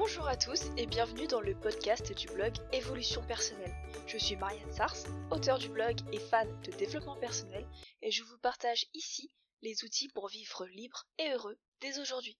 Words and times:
Bonjour 0.00 0.26
à 0.26 0.36
tous 0.38 0.62
et 0.78 0.86
bienvenue 0.86 1.26
dans 1.26 1.42
le 1.42 1.54
podcast 1.54 2.10
du 2.14 2.26
blog 2.28 2.54
Évolution 2.72 3.22
personnelle. 3.26 3.76
Je 4.06 4.16
suis 4.16 4.34
Marianne 4.34 4.72
Sars, 4.72 4.96
auteure 5.30 5.58
du 5.58 5.68
blog 5.68 6.00
et 6.10 6.18
fan 6.18 6.48
de 6.62 6.72
développement 6.72 7.16
personnel 7.16 7.68
et 8.00 8.10
je 8.10 8.22
vous 8.22 8.38
partage 8.38 8.86
ici 8.94 9.30
les 9.60 9.84
outils 9.84 10.08
pour 10.08 10.28
vivre 10.28 10.66
libre 10.68 11.06
et 11.18 11.28
heureux 11.32 11.58
dès 11.82 11.98
aujourd'hui. 11.98 12.38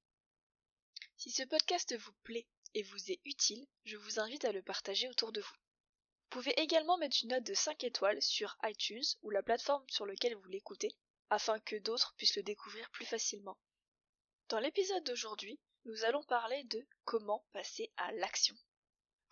Si 1.19 1.31
ce 1.31 1.43
podcast 1.43 1.95
vous 1.99 2.15
plaît 2.23 2.47
et 2.73 2.83
vous 2.83 3.13
est 3.13 3.21
utile, 3.27 3.67
je 3.85 3.99
vous 3.99 4.19
invite 4.19 4.47
à 4.47 4.53
le 4.53 4.63
partager 4.63 5.11
autour 5.11 5.31
de 5.31 5.43
vous. 5.43 5.57
Vous 6.23 6.41
pouvez 6.41 6.59
également 6.59 6.97
mettre 6.97 7.19
une 7.23 7.29
note 7.29 7.45
de 7.45 7.53
5 7.53 7.85
étoiles 7.85 8.23
sur 8.23 8.57
iTunes 8.65 9.05
ou 9.21 9.29
la 9.29 9.43
plateforme 9.43 9.85
sur 9.91 10.07
laquelle 10.07 10.35
vous 10.35 10.49
l'écoutez 10.49 10.97
afin 11.29 11.59
que 11.59 11.77
d'autres 11.77 12.15
puissent 12.17 12.37
le 12.37 12.43
découvrir 12.43 12.89
plus 12.89 13.05
facilement. 13.05 13.59
Dans 14.49 14.61
l'épisode 14.61 15.05
d'aujourd'hui, 15.05 15.61
nous 15.85 16.05
allons 16.05 16.23
parler 16.25 16.63
de 16.65 16.87
comment 17.05 17.45
passer 17.53 17.91
à 17.97 18.13
l'action. 18.13 18.57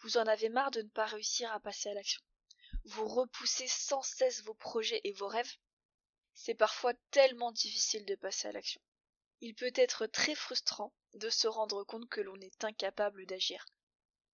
Vous 0.02 0.16
en 0.16 0.26
avez 0.26 0.48
marre 0.48 0.70
de 0.70 0.82
ne 0.82 0.88
pas 0.88 1.06
réussir 1.06 1.52
à 1.52 1.60
passer 1.60 1.90
à 1.90 1.94
l'action. 1.94 2.22
Vous 2.84 3.06
repoussez 3.06 3.68
sans 3.68 4.02
cesse 4.02 4.42
vos 4.44 4.54
projets 4.54 5.00
et 5.04 5.12
vos 5.12 5.28
rêves. 5.28 5.52
C'est 6.34 6.54
parfois 6.54 6.94
tellement 7.10 7.52
difficile 7.52 8.04
de 8.06 8.14
passer 8.14 8.48
à 8.48 8.52
l'action. 8.52 8.80
Il 9.40 9.54
peut 9.54 9.72
être 9.74 10.06
très 10.06 10.34
frustrant 10.34 10.94
de 11.14 11.30
se 11.30 11.48
rendre 11.48 11.84
compte 11.84 12.08
que 12.08 12.20
l'on 12.20 12.40
est 12.40 12.64
incapable 12.64 13.26
d'agir. 13.26 13.66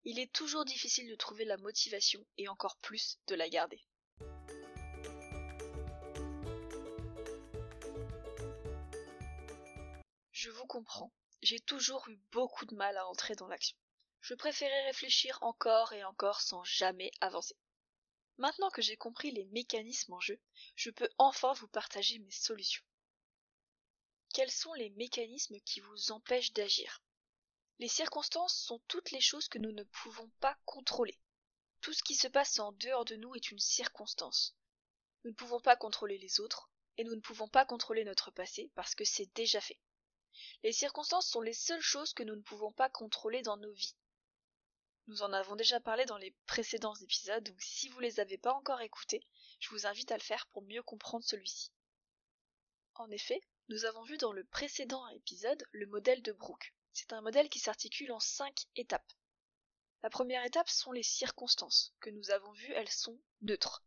Il 0.05 0.19
est 0.19 0.33
toujours 0.33 0.65
difficile 0.65 1.09
de 1.09 1.17
trouver 1.17 1.45
la 1.45 1.57
motivation 1.57 2.25
et 2.37 2.49
encore 2.49 2.77
plus 2.77 3.19
de 3.27 3.35
la 3.35 3.49
garder. 3.49 3.83
Je 10.31 10.51
vous 10.51 10.67
comprends 10.67 11.13
j'ai 11.45 11.61
toujours 11.61 12.09
eu 12.09 12.17
beaucoup 12.33 12.65
de 12.65 12.75
mal 12.75 12.97
à 12.97 13.07
entrer 13.07 13.35
dans 13.35 13.47
l'action. 13.47 13.77
Je 14.23 14.35
préférais 14.35 14.87
réfléchir 14.87 15.39
encore 15.43 15.93
et 15.93 16.03
encore 16.03 16.41
sans 16.41 16.65
jamais 16.65 17.11
avancer. 17.21 17.57
Maintenant 18.39 18.71
que 18.71 18.81
j'ai 18.81 18.97
compris 18.97 19.31
les 19.31 19.45
mécanismes 19.45 20.15
en 20.15 20.21
jeu, 20.21 20.41
je 20.75 20.91
peux 20.91 21.09
enfin 21.19 21.53
vous 21.53 21.69
partager 21.69 22.19
mes 22.19 22.31
solutions. 22.31 22.83
Quels 24.33 24.51
sont 24.51 24.73
les 24.73 24.89
mécanismes 24.91 25.61
qui 25.61 25.81
vous 25.81 26.13
empêchent 26.13 26.55
d'agir? 26.55 27.03
Les 27.79 27.89
circonstances 27.89 28.57
sont 28.57 28.81
toutes 28.89 29.11
les 29.11 29.21
choses 29.21 29.49
que 29.49 29.59
nous 29.59 29.73
ne 29.73 29.85
pouvons 29.85 30.31
pas 30.41 30.57
contrôler. 30.65 31.19
Tout 31.83 31.93
ce 31.93 32.03
qui 32.03 32.15
se 32.15 32.29
passe 32.29 32.59
en 32.59 32.73
dehors 32.73 33.05
de 33.05 33.17
nous 33.17 33.35
est 33.35 33.51
une 33.51 33.59
circonstance. 33.59 34.57
Nous 35.25 35.31
ne 35.33 35.37
pouvons 35.37 35.61
pas 35.61 35.77
contrôler 35.77 36.17
les 36.17 36.41
autres, 36.41 36.71
et 36.97 37.05
nous 37.05 37.15
ne 37.15 37.21
pouvons 37.21 37.49
pas 37.49 37.67
contrôler 37.67 38.05
notre 38.05 38.31
passé 38.31 38.71
parce 38.75 38.95
que 38.95 39.05
c'est 39.05 39.33
déjà 39.35 39.61
fait. 39.61 39.79
Les 40.63 40.73
circonstances 40.73 41.29
sont 41.29 41.41
les 41.41 41.53
seules 41.53 41.81
choses 41.81 42.13
que 42.13 42.23
nous 42.23 42.37
ne 42.37 42.43
pouvons 42.43 42.73
pas 42.73 42.89
contrôler 42.89 43.43
dans 43.43 43.57
nos 43.57 43.73
vies. 43.73 43.97
Nous 45.07 45.23
en 45.23 45.33
avons 45.33 45.55
déjà 45.55 45.81
parlé 45.81 46.07
dans 46.07 46.17
les 46.17 46.35
précédents 46.47 46.95
épisodes, 46.95 47.45
donc 47.45 47.61
si 47.61 47.89
vous 47.89 47.99
ne 47.99 48.07
les 48.07 48.21
avez 48.21 48.39
pas 48.39 48.55
encore 48.55 48.81
écoutés, 48.81 49.27
je 49.61 49.69
vous 49.71 49.87
invite 49.87 50.11
à 50.13 50.17
le 50.17 50.23
faire 50.23 50.47
pour 50.49 50.63
mieux 50.63 50.83
comprendre 50.83 51.25
celui-ci. 51.25 51.71
En 52.95 53.11
effet, 53.11 53.41
nous 53.69 53.85
avons 53.85 54.03
vu 54.05 54.17
dans 54.17 54.33
le 54.33 54.45
précédent 54.45 55.07
épisode 55.09 55.67
le 55.73 55.87
modèle 55.87 56.23
de 56.23 56.33
Brooke. 56.33 56.75
C'est 56.93 57.13
un 57.13 57.21
modèle 57.21 57.49
qui 57.49 57.59
s'articule 57.59 58.13
en 58.13 58.21
cinq 58.21 58.67
étapes. 58.77 59.13
La 60.03 60.11
première 60.11 60.45
étape 60.45 60.69
sont 60.69 60.93
les 60.93 61.03
circonstances. 61.03 61.93
Que 62.01 62.11
nous 62.11 62.31
avons 62.31 62.53
vues, 62.53 62.73
elles 62.73 62.91
sont 62.91 63.19
neutres. 63.43 63.83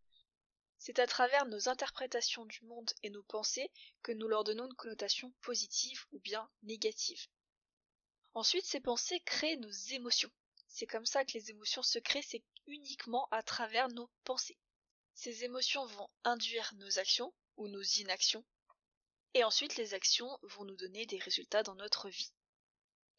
C'est 0.79 0.99
à 0.99 1.07
travers 1.07 1.45
nos 1.45 1.69
interprétations 1.69 2.45
du 2.45 2.63
monde 2.65 2.91
et 3.03 3.09
nos 3.09 3.23
pensées 3.23 3.71
que 4.03 4.11
nous 4.11 4.27
leur 4.27 4.43
donnons 4.43 4.65
une 4.67 4.75
connotation 4.75 5.33
positive 5.41 6.05
ou 6.11 6.19
bien 6.19 6.49
négative. 6.63 7.27
Ensuite, 8.33 8.65
ces 8.65 8.79
pensées 8.79 9.19
créent 9.21 9.57
nos 9.57 9.71
émotions. 9.71 10.31
C'est 10.67 10.85
comme 10.85 11.05
ça 11.05 11.25
que 11.25 11.33
les 11.33 11.49
émotions 11.49 11.81
se 11.81 11.97
créent, 11.97 12.21
c'est 12.21 12.43
uniquement 12.67 13.27
à 13.31 13.41
travers 13.41 13.87
nos 13.89 14.09
pensées. 14.23 14.59
Ces 15.15 15.43
émotions 15.43 15.85
vont 15.85 16.09
induire 16.23 16.71
nos 16.75 16.99
actions 16.99 17.33
ou 17.55 17.67
nos 17.67 17.81
inactions, 17.81 18.45
et 19.33 19.43
ensuite 19.43 19.75
les 19.75 19.95
actions 19.95 20.37
vont 20.43 20.65
nous 20.65 20.75
donner 20.75 21.05
des 21.07 21.17
résultats 21.17 21.63
dans 21.63 21.75
notre 21.75 22.09
vie. 22.09 22.31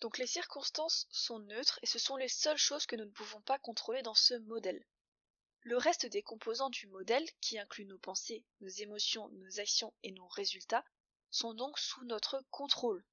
Donc 0.00 0.18
les 0.18 0.26
circonstances 0.26 1.08
sont 1.10 1.40
neutres 1.40 1.80
et 1.82 1.86
ce 1.86 1.98
sont 1.98 2.16
les 2.16 2.28
seules 2.28 2.56
choses 2.56 2.86
que 2.86 2.94
nous 2.94 3.04
ne 3.04 3.10
pouvons 3.10 3.40
pas 3.40 3.58
contrôler 3.58 4.02
dans 4.02 4.14
ce 4.14 4.34
modèle. 4.34 4.86
Le 5.62 5.76
reste 5.76 6.06
des 6.06 6.22
composants 6.22 6.70
du 6.70 6.86
modèle, 6.86 7.28
qui 7.40 7.58
incluent 7.58 7.86
nos 7.86 7.98
pensées, 7.98 8.44
nos 8.60 8.68
émotions, 8.68 9.28
nos 9.30 9.60
actions 9.60 9.92
et 10.02 10.12
nos 10.12 10.28
résultats, 10.28 10.84
sont 11.30 11.54
donc 11.54 11.78
sous 11.78 12.04
notre 12.04 12.42
contrôle. 12.50 13.04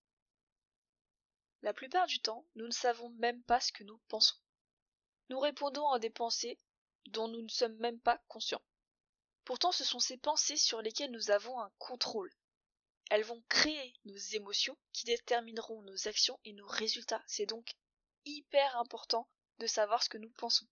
La 1.62 1.74
plupart 1.74 2.08
du 2.08 2.20
temps, 2.20 2.46
nous 2.56 2.68
ne 2.68 2.72
savons 2.72 3.10
même 3.10 3.42
pas 3.44 3.60
ce 3.60 3.72
que 3.72 3.84
nous 3.84 4.00
pensons. 4.08 4.38
Nous 5.30 5.40
répondons 5.40 5.90
à 5.90 6.00
des 6.00 6.12
pensées 6.12 6.60
dont 7.08 7.28
nous 7.28 7.42
ne 7.42 7.50
sommes 7.50 7.78
même 7.78 8.00
pas 8.00 8.20
conscients. 8.28 8.62
Pourtant, 9.44 9.72
ce 9.72 9.84
sont 9.84 10.00
ces 10.00 10.18
pensées 10.18 10.58
sur 10.58 10.82
lesquelles 10.82 11.12
nous 11.12 11.32
avons 11.32 11.60
un 11.60 11.72
contrôle. 11.78 12.32
Elles 13.10 13.24
vont 13.24 13.44
créer 13.50 13.94
nos 14.06 14.18
émotions 14.18 14.78
qui 14.92 15.06
détermineront 15.06 15.82
nos 15.84 16.08
actions 16.08 16.40
et 16.46 16.54
nos 16.54 16.68
résultats. 16.68 17.24
C'est 17.28 17.46
donc 17.46 17.76
hyper 18.26 18.78
important 18.78 19.28
de 19.60 19.68
savoir 19.68 20.04
ce 20.04 20.10
que 20.10 20.18
nous 20.18 20.32
pensons. 20.32 20.68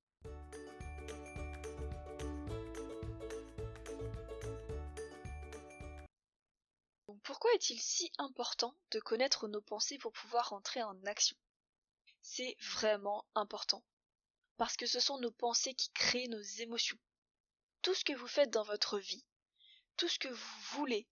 Pourquoi 7.44 7.56
est-il 7.56 7.82
si 7.82 8.10
important 8.20 8.74
de 8.92 9.02
connaître 9.02 9.50
nos 9.50 9.60
pensées 9.60 9.98
pour 9.98 10.14
pouvoir 10.14 10.54
entrer 10.54 10.82
en 10.82 10.98
action? 11.06 11.36
C'est 12.22 12.56
vraiment 12.62 13.26
important. 13.36 13.84
Parce 14.56 14.78
que 14.78 14.86
ce 14.86 15.02
sont 15.02 15.18
nos 15.18 15.34
pensées 15.34 15.74
qui 15.74 15.92
créent 15.92 16.30
nos 16.30 16.42
émotions. 16.42 16.98
Tout 17.82 17.94
ce 17.96 18.06
que 18.06 18.14
vous 18.14 18.30
faites 18.30 18.50
dans 18.50 18.64
votre 18.64 18.98
vie, 18.98 19.26
tout 19.98 20.08
ce 20.08 20.20
que 20.20 20.30
vous 20.30 20.62
voulez, 20.72 21.06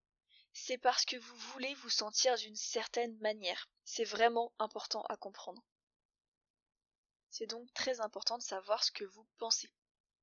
c'est 0.54 0.78
parce 0.78 1.04
que 1.04 1.18
vous 1.18 1.36
voulez 1.36 1.74
vous 1.74 1.90
sentir 1.90 2.38
d'une 2.38 2.56
certaine 2.56 3.18
manière. 3.18 3.70
C'est 3.84 4.06
vraiment 4.06 4.54
important 4.58 5.02
à 5.10 5.18
comprendre. 5.18 5.62
C'est 7.30 7.48
donc 7.48 7.74
très 7.74 8.00
important 8.00 8.38
de 8.38 8.44
savoir 8.44 8.86
ce 8.86 8.92
que 8.94 9.04
vous 9.04 9.28
pensez. 9.38 9.70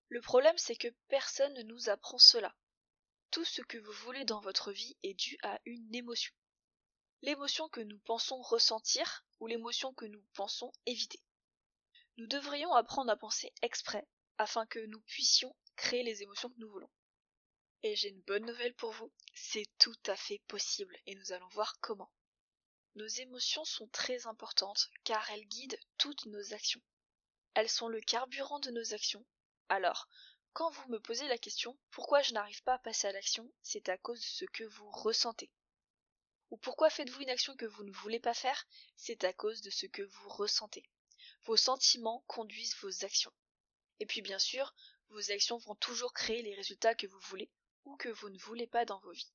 Le 0.09 0.23
problème, 0.23 0.57
c'est 0.57 0.77
que 0.77 0.89
personne 1.09 1.53
ne 1.53 1.65
nous 1.65 1.91
apprend 1.91 2.17
cela 2.17 2.57
tout 3.31 3.45
ce 3.45 3.63
que 3.63 3.79
vous 3.79 3.93
voulez 4.05 4.25
dans 4.25 4.41
votre 4.41 4.73
vie 4.73 4.97
est 5.03 5.15
dû 5.15 5.39
à 5.43 5.61
une 5.65 5.95
émotion. 5.95 6.35
L'émotion 7.23 7.69
que 7.69 7.81
nous 7.81 7.99
pensons 8.01 8.41
ressentir 8.41 9.25
ou 9.41 9.47
l'émotion 9.47 9.93
que 9.93 10.07
nous 10.07 10.25
pensons 10.35 10.73
éviter. 10.87 11.21
Nous 12.17 12.27
devrions 12.27 12.73
apprendre 12.73 13.11
à 13.11 13.17
penser 13.17 13.53
exprès 13.63 14.07
afin 14.39 14.67
que 14.67 14.79
nous 14.87 15.01
puissions 15.01 15.55
créer 15.77 16.03
les 16.03 16.23
émotions 16.23 16.49
que 16.51 16.59
nous 16.59 16.71
voulons. 16.71 16.91
Et 17.83 17.95
j'ai 17.97 18.09
une 18.09 18.23
bonne 18.23 18.45
nouvelle 18.45 18.75
pour 18.75 18.93
vous, 18.93 19.13
c'est 19.35 19.67
tout 19.79 19.99
à 20.07 20.17
fait 20.17 20.41
possible 20.49 20.97
et 21.07 21.15
nous 21.15 21.33
allons 21.33 21.49
voir 21.49 21.79
comment. 21.81 22.13
Nos 22.95 23.07
émotions 23.07 23.65
sont 23.65 23.89
très 23.89 24.27
importantes 24.27 24.91
car 25.05 25.31
elles 25.31 25.47
guident 25.47 25.79
toutes 25.99 26.27
nos 26.27 26.55
actions. 26.55 26.83
Elles 27.55 27.69
sont 27.69 27.89
le 27.89 28.01
carburant 28.01 28.59
de 28.59 28.71
nos 28.71 28.95
actions. 28.95 29.25
Alors, 29.69 30.09
quand 30.59 30.71
vous 30.71 30.89
me 30.89 30.99
posez 30.99 31.29
la 31.29 31.39
question 31.39 31.79
pourquoi 31.93 32.21
je 32.21 32.35
n'arrive 32.35 32.65
pas 32.65 32.75
à 32.75 32.79
passer 32.81 33.07
à 33.07 33.13
l'action, 33.13 33.49
c'est 33.63 33.89
à 33.89 33.97
cause 33.97 34.19
de 34.19 34.27
ce 34.27 34.45
que 34.47 34.65
vous 34.65 34.91
ressentez. 34.91 35.53
Ou 36.51 36.57
pourquoi 36.57 36.91
faites-vous 36.91 37.21
une 37.21 37.31
action 37.31 37.55
que 37.55 37.65
vous 37.65 37.85
ne 37.85 37.93
voulez 37.93 38.19
pas 38.19 38.35
faire, 38.35 38.67
c'est 38.97 39.23
à 39.23 39.33
cause 39.33 39.61
de 39.61 39.71
ce 39.71 39.87
que 39.87 40.03
vous 40.03 40.29
ressentez. 40.29 40.83
Vos 41.45 41.57
sentiments 41.57 42.25
conduisent 42.27 42.75
vos 42.83 43.05
actions. 43.05 43.33
Et 44.01 44.07
puis 44.07 44.21
bien 44.21 44.41
sûr, 44.41 44.75
vos 45.11 45.31
actions 45.31 45.59
vont 45.59 45.77
toujours 45.77 46.13
créer 46.13 46.43
les 46.43 46.57
résultats 46.57 46.97
que 46.97 47.07
vous 47.07 47.21
voulez 47.21 47.53
ou 47.85 47.97
que 47.97 48.09
vous 48.09 48.29
ne 48.29 48.39
voulez 48.41 48.67
pas 48.67 48.85
dans 48.85 48.99
vos 48.99 49.13
vies. 49.13 49.33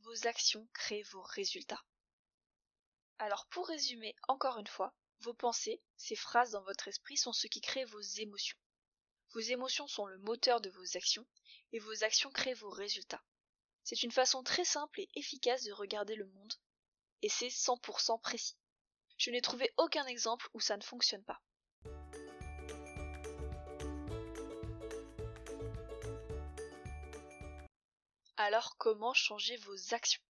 Vos 0.00 0.26
actions 0.26 0.68
créent 0.74 1.04
vos 1.04 1.22
résultats. 1.22 1.84
Alors 3.20 3.46
pour 3.46 3.68
résumer 3.68 4.16
encore 4.26 4.58
une 4.58 4.66
fois, 4.66 4.92
vos 5.20 5.34
pensées, 5.34 5.80
ces 5.96 6.16
phrases 6.16 6.50
dans 6.50 6.64
votre 6.64 6.88
esprit 6.88 7.16
sont 7.16 7.32
ce 7.32 7.46
qui 7.46 7.60
crée 7.60 7.84
vos 7.84 8.00
émotions. 8.00 8.58
Vos 9.32 9.40
émotions 9.40 9.86
sont 9.86 10.06
le 10.06 10.18
moteur 10.18 10.60
de 10.60 10.70
vos 10.70 10.96
actions, 10.96 11.26
et 11.72 11.78
vos 11.78 12.02
actions 12.02 12.30
créent 12.30 12.54
vos 12.54 12.70
résultats. 12.70 13.22
C'est 13.84 14.02
une 14.02 14.12
façon 14.12 14.42
très 14.42 14.64
simple 14.64 15.00
et 15.00 15.10
efficace 15.14 15.64
de 15.64 15.72
regarder 15.72 16.14
le 16.14 16.26
monde, 16.26 16.54
et 17.22 17.28
c'est 17.28 17.48
100% 17.48 18.20
précis. 18.20 18.56
Je 19.18 19.30
n'ai 19.30 19.40
trouvé 19.40 19.72
aucun 19.76 20.06
exemple 20.06 20.48
où 20.54 20.60
ça 20.60 20.76
ne 20.76 20.82
fonctionne 20.82 21.24
pas. 21.24 21.42
Alors 28.36 28.76
comment 28.78 29.14
changer 29.14 29.56
vos 29.56 29.94
actions? 29.94 30.22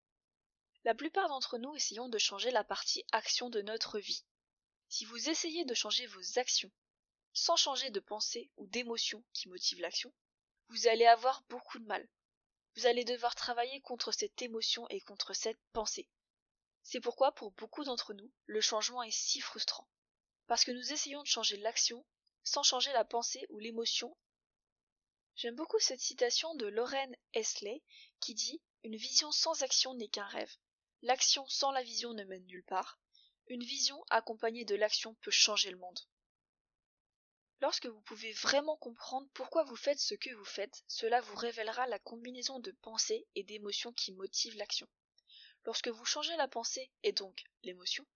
La 0.85 0.95
plupart 0.95 1.29
d'entre 1.29 1.59
nous 1.59 1.75
essayons 1.75 2.09
de 2.09 2.19
changer 2.19 2.51
la 2.51 2.65
partie 2.65 3.05
action 3.13 3.51
de 3.51 3.61
notre 3.61 3.99
vie. 3.99 4.25
Si 4.89 5.05
vous 5.05 5.29
essayez 5.29 5.65
de 5.67 5.75
changer 5.75 6.07
vos 6.07 6.39
actions, 6.39 6.73
sans 7.33 7.57
changer 7.57 7.91
de 7.91 8.01
pensée 8.01 8.51
ou 8.57 8.67
d'émotion 8.67 9.25
qui 9.33 9.49
motive 9.49 9.81
l'action, 9.81 10.13
vous 10.69 10.87
allez 10.87 11.07
avoir 11.07 11.43
beaucoup 11.49 11.79
de 11.79 11.87
mal. 11.87 12.09
Vous 12.77 12.87
allez 12.87 13.05
devoir 13.05 13.35
travailler 13.35 13.81
contre 13.81 14.13
cette 14.13 14.41
émotion 14.43 14.87
et 14.89 15.01
contre 15.01 15.33
cette 15.35 15.59
pensée. 15.73 16.09
C'est 16.83 17.01
pourquoi 17.01 17.33
pour 17.33 17.51
beaucoup 17.53 17.85
d'entre 17.85 18.15
nous, 18.15 18.31
le 18.47 18.61
changement 18.61 19.03
est 19.03 19.11
si 19.11 19.41
frustrant. 19.41 19.89
parce 20.47 20.65
que 20.65 20.71
nous 20.73 20.93
essayons 20.93 21.23
de 21.23 21.27
changer 21.27 21.59
l'action 21.59 22.07
sans 22.43 22.63
changer 22.63 22.93
la 22.93 23.05
pensée 23.05 23.47
ou 23.51 23.59
l'émotion. 23.59 24.17
J'aime 25.37 25.55
beaucoup 25.55 25.79
cette 25.79 26.01
citation 26.01 26.55
de 26.55 26.67
Lorraine 26.67 27.15
Hesley 27.35 27.83
qui 28.21 28.35
dit 28.35 28.63
Une 28.83 28.97
vision 28.97 29.31
sans 29.31 29.63
action 29.63 29.95
n'est 29.95 30.09
qu'un 30.09 30.27
rêve. 30.27 30.57
L'action 31.03 31.47
sans 31.47 31.71
la 31.71 31.83
vision 31.83 32.15
ne 32.15 32.25
mène 32.25 32.47
nulle 32.47 32.65
part. 32.65 32.99
Une 33.49 33.63
vision 33.63 34.03
accompagnée 34.11 34.65
de 34.65 34.75
l'action 34.75 35.15
peut 35.21 35.31
changer 35.31 35.71
le 35.71 35.79
monde. 35.79 36.01
Lorsque 37.61 37.87
vous 37.87 38.01
pouvez 38.03 38.33
vraiment 38.33 38.77
comprendre 38.77 39.29
pourquoi 39.35 39.65
vous 39.65 39.75
faites 39.75 39.99
ce 39.99 40.15
que 40.15 40.33
vous 40.33 40.45
faites, 40.45 40.85
cela 40.87 41.21
vous 41.21 41.35
révélera 41.35 41.89
la 41.89 41.99
combinaison 41.99 42.61
de 42.61 42.71
pensées 42.71 43.27
et 43.35 43.43
d'émotions 43.43 43.93
qui 43.93 44.13
motive 44.13 44.57
l'action. 44.57 44.89
Lorsque 45.65 45.89
vous 45.89 46.05
changez 46.05 46.37
la 46.37 46.47
pensée 46.47 46.89
et 47.03 47.11
donc 47.13 47.43
l'émotion, 47.65 48.07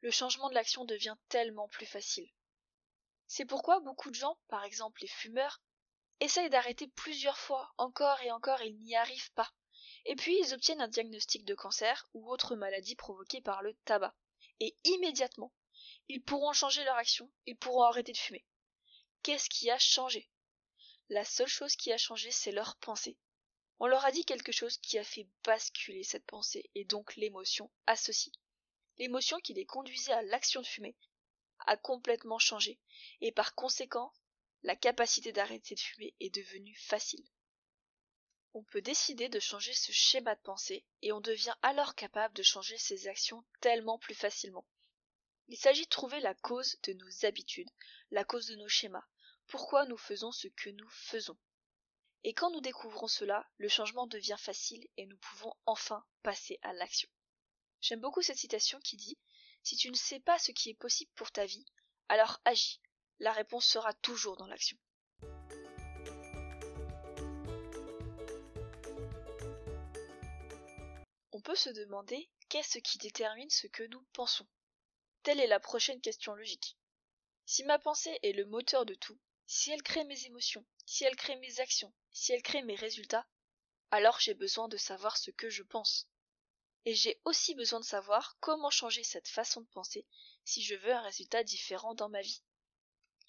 le 0.00 0.10
changement 0.10 0.50
de 0.50 0.54
l'action 0.54 0.84
devient 0.84 1.16
tellement 1.30 1.66
plus 1.68 1.86
facile. 1.86 2.30
C'est 3.26 3.46
pourquoi 3.46 3.80
beaucoup 3.80 4.10
de 4.10 4.14
gens, 4.14 4.38
par 4.48 4.64
exemple 4.64 5.00
les 5.00 5.08
fumeurs, 5.08 5.62
essayent 6.20 6.50
d'arrêter 6.50 6.86
plusieurs 6.88 7.38
fois, 7.38 7.72
encore 7.78 8.20
et 8.20 8.30
encore, 8.30 8.60
ils 8.60 8.78
n'y 8.80 8.94
arrivent 8.94 9.32
pas. 9.32 9.50
Et 10.04 10.14
puis 10.14 10.38
ils 10.38 10.52
obtiennent 10.52 10.82
un 10.82 10.88
diagnostic 10.88 11.46
de 11.46 11.54
cancer 11.54 12.06
ou 12.12 12.30
autre 12.30 12.54
maladie 12.54 12.96
provoquée 12.96 13.40
par 13.40 13.62
le 13.62 13.72
tabac. 13.86 14.14
Et 14.60 14.76
immédiatement, 14.84 15.54
ils 16.08 16.22
pourront 16.22 16.52
changer 16.52 16.84
leur 16.84 16.96
action, 16.96 17.32
ils 17.46 17.56
pourront 17.56 17.84
arrêter 17.84 18.12
de 18.12 18.18
fumer. 18.18 18.44
Qu'est-ce 19.24 19.48
qui 19.48 19.70
a 19.70 19.78
changé? 19.78 20.28
La 21.08 21.24
seule 21.24 21.48
chose 21.48 21.76
qui 21.76 21.90
a 21.94 21.96
changé, 21.96 22.30
c'est 22.30 22.52
leur 22.52 22.76
pensée. 22.76 23.16
On 23.78 23.86
leur 23.86 24.04
a 24.04 24.12
dit 24.12 24.26
quelque 24.26 24.52
chose 24.52 24.76
qui 24.76 24.98
a 24.98 25.02
fait 25.02 25.26
basculer 25.44 26.04
cette 26.04 26.26
pensée 26.26 26.68
et 26.74 26.84
donc 26.84 27.16
l'émotion 27.16 27.70
associée. 27.86 28.34
L'émotion 28.98 29.38
qui 29.38 29.54
les 29.54 29.64
conduisait 29.64 30.12
à 30.12 30.20
l'action 30.20 30.60
de 30.60 30.66
fumer 30.66 30.94
a 31.60 31.78
complètement 31.78 32.38
changé 32.38 32.78
et 33.22 33.32
par 33.32 33.54
conséquent, 33.54 34.12
la 34.62 34.76
capacité 34.76 35.32
d'arrêter 35.32 35.74
de 35.74 35.80
fumer 35.80 36.14
est 36.20 36.34
devenue 36.34 36.76
facile. 36.76 37.24
On 38.52 38.62
peut 38.62 38.82
décider 38.82 39.30
de 39.30 39.40
changer 39.40 39.72
ce 39.72 39.90
schéma 39.90 40.34
de 40.34 40.42
pensée 40.42 40.84
et 41.00 41.12
on 41.12 41.22
devient 41.22 41.56
alors 41.62 41.94
capable 41.94 42.34
de 42.34 42.42
changer 42.42 42.76
ses 42.76 43.08
actions 43.08 43.42
tellement 43.62 43.98
plus 43.98 44.14
facilement. 44.14 44.66
Il 45.48 45.56
s'agit 45.56 45.84
de 45.84 45.88
trouver 45.88 46.20
la 46.20 46.34
cause 46.34 46.76
de 46.82 46.92
nos 46.92 47.24
habitudes, 47.24 47.70
la 48.10 48.24
cause 48.24 48.48
de 48.48 48.56
nos 48.56 48.68
schémas, 48.68 49.06
pourquoi 49.46 49.86
nous 49.86 49.96
faisons 49.96 50.32
ce 50.32 50.48
que 50.48 50.70
nous 50.70 50.88
faisons. 50.88 51.36
Et 52.24 52.32
quand 52.32 52.50
nous 52.50 52.60
découvrons 52.60 53.06
cela, 53.06 53.46
le 53.58 53.68
changement 53.68 54.06
devient 54.06 54.36
facile 54.38 54.88
et 54.96 55.06
nous 55.06 55.16
pouvons 55.18 55.54
enfin 55.66 56.04
passer 56.22 56.58
à 56.62 56.72
l'action. 56.72 57.08
J'aime 57.80 58.00
beaucoup 58.00 58.22
cette 58.22 58.38
citation 58.38 58.80
qui 58.80 58.96
dit 58.96 59.18
Si 59.62 59.76
tu 59.76 59.90
ne 59.90 59.96
sais 59.96 60.20
pas 60.20 60.38
ce 60.38 60.52
qui 60.52 60.70
est 60.70 60.74
possible 60.74 61.12
pour 61.14 61.30
ta 61.30 61.44
vie, 61.44 61.66
alors 62.08 62.40
agis. 62.44 62.80
La 63.20 63.32
réponse 63.32 63.66
sera 63.66 63.92
toujours 63.92 64.36
dans 64.36 64.46
l'action. 64.46 64.78
On 71.32 71.40
peut 71.40 71.54
se 71.54 71.70
demander 71.70 72.30
qu'est-ce 72.48 72.78
qui 72.78 72.96
détermine 72.98 73.50
ce 73.50 73.66
que 73.66 73.82
nous 73.84 74.02
pensons? 74.14 74.46
Telle 75.22 75.40
est 75.40 75.46
la 75.46 75.60
prochaine 75.60 76.00
question 76.00 76.34
logique. 76.34 76.78
Si 77.44 77.64
ma 77.64 77.78
pensée 77.78 78.18
est 78.22 78.32
le 78.32 78.46
moteur 78.46 78.86
de 78.86 78.94
tout, 78.94 79.18
si 79.46 79.70
elle 79.70 79.82
crée 79.82 80.04
mes 80.04 80.26
émotions, 80.26 80.64
si 80.86 81.04
elle 81.04 81.16
crée 81.16 81.36
mes 81.36 81.60
actions, 81.60 81.92
si 82.12 82.32
elle 82.32 82.42
crée 82.42 82.62
mes 82.62 82.76
résultats, 82.76 83.26
alors 83.90 84.20
j'ai 84.20 84.34
besoin 84.34 84.68
de 84.68 84.76
savoir 84.76 85.16
ce 85.16 85.30
que 85.30 85.50
je 85.50 85.62
pense 85.62 86.08
et 86.86 86.94
j'ai 86.94 87.20
aussi 87.24 87.54
besoin 87.54 87.80
de 87.80 87.84
savoir 87.84 88.36
comment 88.40 88.70
changer 88.70 89.02
cette 89.02 89.28
façon 89.28 89.62
de 89.62 89.68
penser 89.68 90.06
si 90.44 90.62
je 90.62 90.74
veux 90.74 90.92
un 90.92 91.00
résultat 91.00 91.42
différent 91.42 91.94
dans 91.94 92.10
ma 92.10 92.20
vie. 92.20 92.42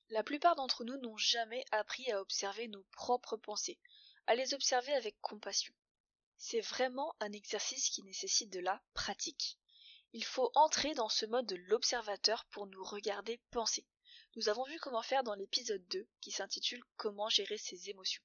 La 0.09 0.23
plupart 0.23 0.55
d'entre 0.55 0.83
nous 0.83 0.97
n'ont 0.97 1.17
jamais 1.17 1.63
appris 1.71 2.11
à 2.11 2.21
observer 2.21 2.67
nos 2.67 2.83
propres 2.91 3.37
pensées, 3.37 3.79
à 4.27 4.35
les 4.35 4.53
observer 4.53 4.93
avec 4.93 5.19
compassion. 5.21 5.73
C'est 6.37 6.59
vraiment 6.59 7.15
un 7.21 7.31
exercice 7.31 7.89
qui 7.89 8.03
nécessite 8.03 8.51
de 8.51 8.59
la 8.59 8.81
pratique. 8.93 9.57
Il 10.11 10.25
faut 10.25 10.51
entrer 10.53 10.93
dans 10.93 11.09
ce 11.09 11.25
mode 11.25 11.45
de 11.45 11.55
l'observateur 11.55 12.45
pour 12.51 12.67
nous 12.67 12.83
regarder 12.83 13.39
penser. 13.51 13.85
Nous 14.37 14.49
avons 14.49 14.65
vu 14.65 14.77
comment 14.81 15.01
faire 15.01 15.23
dans 15.23 15.33
l'épisode 15.33 15.87
2 15.87 16.05
qui 16.19 16.29
s'intitule 16.29 16.83
Comment 16.97 17.29
gérer 17.29 17.57
ses 17.57 17.89
émotions. 17.89 18.21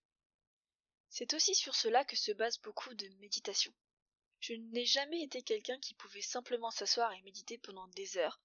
C'est 1.09 1.35
aussi 1.35 1.55
sur 1.55 1.77
cela 1.77 2.05
que 2.05 2.17
se 2.17 2.33
base 2.33 2.59
beaucoup 2.59 2.93
de 2.95 3.09
méditation. 3.21 3.73
Je 4.41 4.55
n'ai 4.55 4.85
jamais 4.85 5.23
été 5.23 5.41
quelqu'un 5.41 5.79
qui 5.79 5.95
pouvait 5.95 6.21
simplement 6.21 6.73
s'asseoir 6.73 7.13
et 7.13 7.23
méditer 7.23 7.59
pendant 7.59 7.87
des 7.87 8.19
heures, 8.19 8.41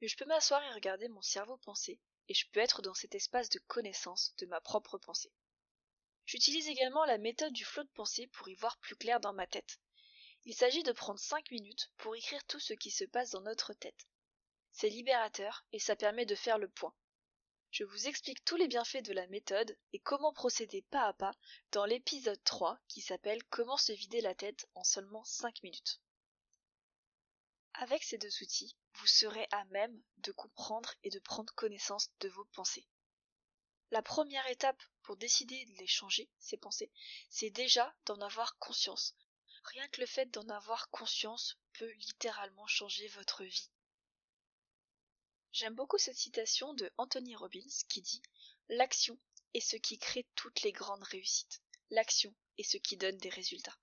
mais 0.00 0.06
je 0.06 0.16
peux 0.16 0.24
m'asseoir 0.24 0.62
et 0.62 0.72
regarder 0.72 1.08
mon 1.08 1.20
cerveau 1.20 1.56
penser, 1.56 1.98
et 2.28 2.34
je 2.34 2.48
peux 2.52 2.60
être 2.60 2.80
dans 2.80 2.94
cet 2.94 3.16
espace 3.16 3.48
de 3.48 3.58
connaissance 3.58 4.32
de 4.36 4.46
ma 4.46 4.60
propre 4.60 4.96
pensée. 4.96 5.32
J'utilise 6.26 6.68
également 6.68 7.04
la 7.06 7.18
méthode 7.18 7.52
du 7.52 7.64
flot 7.64 7.82
de 7.82 7.88
pensée 7.88 8.28
pour 8.28 8.48
y 8.48 8.54
voir 8.54 8.78
plus 8.78 8.94
clair 8.94 9.18
dans 9.18 9.32
ma 9.32 9.48
tête. 9.48 9.80
Il 10.44 10.54
s'agit 10.54 10.84
de 10.84 10.92
prendre 10.92 11.18
cinq 11.18 11.50
minutes 11.50 11.90
pour 11.96 12.14
écrire 12.14 12.44
tout 12.44 12.60
ce 12.60 12.74
qui 12.74 12.92
se 12.92 13.04
passe 13.04 13.30
dans 13.30 13.42
notre 13.42 13.74
tête. 13.74 14.06
C'est 14.70 14.88
libérateur 14.88 15.66
et 15.72 15.80
ça 15.80 15.96
permet 15.96 16.24
de 16.24 16.36
faire 16.36 16.58
le 16.58 16.68
point. 16.68 16.94
Je 17.70 17.84
vous 17.84 18.08
explique 18.08 18.44
tous 18.44 18.56
les 18.56 18.66
bienfaits 18.66 19.04
de 19.04 19.12
la 19.12 19.28
méthode 19.28 19.78
et 19.92 20.00
comment 20.00 20.32
procéder 20.32 20.82
pas 20.82 21.06
à 21.06 21.12
pas 21.12 21.32
dans 21.70 21.84
l'épisode 21.84 22.42
3 22.42 22.80
qui 22.88 23.00
s'appelle 23.00 23.44
Comment 23.44 23.76
se 23.76 23.92
vider 23.92 24.20
la 24.20 24.34
tête 24.34 24.66
en 24.74 24.82
seulement 24.82 25.22
5 25.22 25.62
minutes. 25.62 26.00
Avec 27.74 28.02
ces 28.02 28.18
deux 28.18 28.42
outils, 28.42 28.76
vous 28.94 29.06
serez 29.06 29.46
à 29.52 29.64
même 29.66 30.02
de 30.18 30.32
comprendre 30.32 30.92
et 31.04 31.10
de 31.10 31.20
prendre 31.20 31.54
connaissance 31.54 32.10
de 32.18 32.28
vos 32.28 32.44
pensées. 32.46 32.88
La 33.92 34.02
première 34.02 34.48
étape 34.48 34.82
pour 35.02 35.16
décider 35.16 35.64
de 35.66 35.74
les 35.74 35.86
changer, 35.86 36.28
ces 36.40 36.56
pensées, 36.56 36.90
c'est 37.28 37.50
déjà 37.50 37.94
d'en 38.04 38.20
avoir 38.20 38.58
conscience. 38.58 39.14
Rien 39.62 39.86
que 39.88 40.00
le 40.00 40.08
fait 40.08 40.26
d'en 40.26 40.48
avoir 40.48 40.90
conscience 40.90 41.56
peut 41.74 41.92
littéralement 41.92 42.66
changer 42.66 43.06
votre 43.08 43.44
vie. 43.44 43.70
J'aime 45.52 45.74
beaucoup 45.74 45.98
cette 45.98 46.16
citation 46.16 46.74
de 46.74 46.92
Anthony 46.96 47.34
Robbins 47.34 47.66
qui 47.88 48.02
dit 48.02 48.22
L'action 48.68 49.18
est 49.52 49.60
ce 49.60 49.76
qui 49.76 49.98
crée 49.98 50.26
toutes 50.36 50.62
les 50.62 50.70
grandes 50.70 51.02
réussites. 51.02 51.60
L'action 51.90 52.32
est 52.56 52.62
ce 52.62 52.76
qui 52.76 52.96
donne 52.96 53.18
des 53.18 53.30
résultats. 53.30 53.76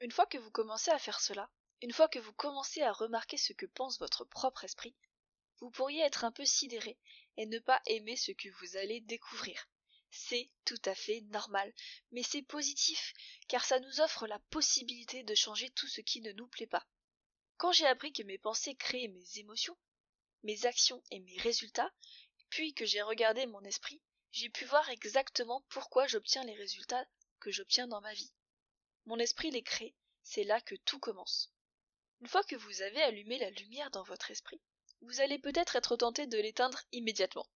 Une 0.00 0.10
fois 0.10 0.26
que 0.26 0.38
vous 0.38 0.50
commencez 0.50 0.90
à 0.90 0.98
faire 0.98 1.20
cela, 1.20 1.48
une 1.80 1.92
fois 1.92 2.08
que 2.08 2.18
vous 2.18 2.32
commencez 2.32 2.82
à 2.82 2.92
remarquer 2.92 3.36
ce 3.36 3.52
que 3.52 3.66
pense 3.66 4.00
votre 4.00 4.24
propre 4.24 4.64
esprit, 4.64 4.96
vous 5.60 5.70
pourriez 5.70 6.00
être 6.00 6.24
un 6.24 6.32
peu 6.32 6.44
sidéré 6.44 6.98
et 7.36 7.46
ne 7.46 7.60
pas 7.60 7.80
aimer 7.86 8.16
ce 8.16 8.32
que 8.32 8.48
vous 8.48 8.76
allez 8.76 9.00
découvrir. 9.00 9.68
C'est 10.10 10.50
tout 10.64 10.82
à 10.84 10.94
fait 10.94 11.20
normal, 11.30 11.72
mais 12.10 12.22
c'est 12.24 12.42
positif, 12.42 13.12
car 13.46 13.64
ça 13.64 13.78
nous 13.78 14.00
offre 14.00 14.26
la 14.26 14.40
possibilité 14.50 15.22
de 15.22 15.34
changer 15.34 15.70
tout 15.70 15.86
ce 15.86 16.00
qui 16.00 16.20
ne 16.20 16.32
nous 16.32 16.48
plaît 16.48 16.66
pas. 16.66 16.84
Quand 17.56 17.72
j'ai 17.72 17.86
appris 17.86 18.12
que 18.12 18.22
mes 18.22 18.38
pensées 18.38 18.74
créaient 18.74 19.08
mes 19.08 19.38
émotions, 19.38 19.76
mes 20.42 20.66
actions 20.66 21.02
et 21.10 21.20
mes 21.20 21.38
résultats, 21.38 21.92
puis 22.48 22.74
que 22.74 22.84
j'ai 22.84 23.02
regardé 23.02 23.46
mon 23.46 23.62
esprit, 23.62 24.02
j'ai 24.32 24.50
pu 24.50 24.64
voir 24.64 24.88
exactement 24.90 25.64
pourquoi 25.68 26.06
j'obtiens 26.06 26.44
les 26.44 26.54
résultats 26.54 27.06
que 27.38 27.50
j'obtiens 27.50 27.86
dans 27.86 28.00
ma 28.00 28.12
vie. 28.12 28.32
Mon 29.06 29.18
esprit 29.18 29.50
les 29.50 29.62
crée, 29.62 29.94
c'est 30.22 30.44
là 30.44 30.60
que 30.60 30.74
tout 30.74 30.98
commence. 30.98 31.52
Une 32.20 32.26
fois 32.26 32.42
que 32.42 32.56
vous 32.56 32.82
avez 32.82 33.02
allumé 33.02 33.38
la 33.38 33.50
lumière 33.50 33.90
dans 33.90 34.02
votre 34.02 34.30
esprit, 34.30 34.60
vous 35.02 35.20
allez 35.20 35.38
peut-être 35.38 35.76
être 35.76 35.96
tenté 35.96 36.26
de 36.26 36.38
l'éteindre 36.38 36.80
immédiatement. 36.92 37.46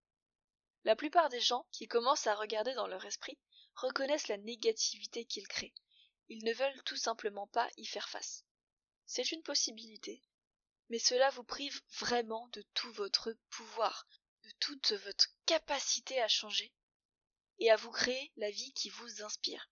La 0.84 0.94
plupart 0.94 1.28
des 1.28 1.40
gens 1.40 1.66
qui 1.72 1.88
commencent 1.88 2.26
à 2.26 2.34
regarder 2.34 2.74
dans 2.74 2.86
leur 2.86 3.04
esprit 3.04 3.38
reconnaissent 3.74 4.28
la 4.28 4.36
négativité 4.36 5.24
qu'ils 5.24 5.48
créent. 5.48 5.74
Ils 6.28 6.44
ne 6.44 6.52
veulent 6.52 6.82
tout 6.84 6.96
simplement 6.96 7.46
pas 7.46 7.68
y 7.76 7.86
faire 7.86 8.08
face. 8.08 8.44
C'est 9.10 9.32
une 9.32 9.42
possibilité, 9.42 10.22
mais 10.90 10.98
cela 10.98 11.30
vous 11.30 11.42
prive 11.42 11.80
vraiment 11.98 12.46
de 12.48 12.60
tout 12.74 12.92
votre 12.92 13.34
pouvoir, 13.48 14.06
de 14.44 14.50
toute 14.60 14.92
votre 14.92 15.28
capacité 15.46 16.20
à 16.20 16.28
changer 16.28 16.74
et 17.58 17.70
à 17.70 17.76
vous 17.76 17.90
créer 17.90 18.30
la 18.36 18.50
vie 18.50 18.70
qui 18.74 18.90
vous 18.90 19.22
inspire. 19.22 19.70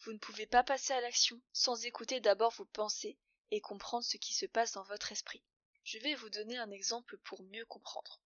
Vous 0.00 0.12
ne 0.12 0.18
pouvez 0.18 0.48
pas 0.48 0.64
passer 0.64 0.92
à 0.92 1.00
l'action 1.00 1.40
sans 1.52 1.84
écouter 1.84 2.18
d'abord 2.18 2.50
vos 2.54 2.64
pensées 2.64 3.20
et 3.52 3.60
comprendre 3.60 4.04
ce 4.04 4.16
qui 4.16 4.34
se 4.34 4.46
passe 4.46 4.72
dans 4.72 4.82
votre 4.82 5.12
esprit. 5.12 5.44
Je 5.84 5.98
vais 5.98 6.16
vous 6.16 6.28
donner 6.30 6.58
un 6.58 6.72
exemple 6.72 7.18
pour 7.18 7.44
mieux 7.44 7.64
comprendre. 7.66 8.20